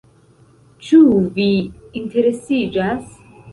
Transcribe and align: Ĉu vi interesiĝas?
Ĉu 0.87 1.01
vi 1.37 1.47
interesiĝas? 2.03 3.15